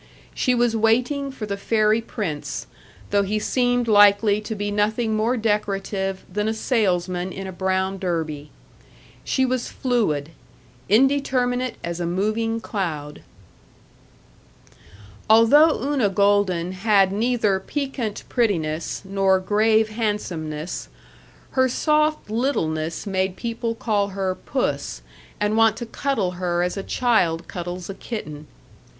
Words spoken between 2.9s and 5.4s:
though he seemed likely to be nothing more